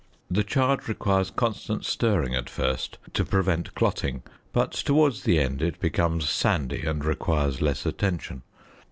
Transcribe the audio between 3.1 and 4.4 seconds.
to prevent clotting,